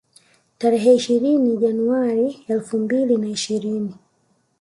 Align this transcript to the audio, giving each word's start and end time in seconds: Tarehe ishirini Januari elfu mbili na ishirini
Tarehe 0.59 0.95
ishirini 0.95 1.57
Januari 1.57 2.39
elfu 2.47 2.79
mbili 2.79 3.17
na 3.17 3.27
ishirini 3.29 3.93